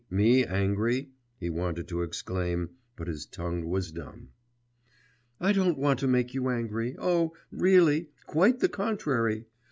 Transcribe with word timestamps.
me 0.09 0.43
angry?' 0.43 1.11
he 1.37 1.47
wanted 1.47 1.87
to 1.87 2.01
exclaim, 2.01 2.71
but 2.95 3.07
his 3.07 3.27
tongue 3.27 3.69
was 3.69 3.91
dumb.) 3.91 4.29
'I 5.39 5.53
don't 5.53 5.77
want 5.77 5.99
to 5.99 6.07
make 6.07 6.33
you 6.33 6.49
angry 6.49 6.95
oh, 6.97 7.33
really, 7.51 8.09
quite 8.25 8.61
the 8.61 8.67
contrary! 8.67 9.45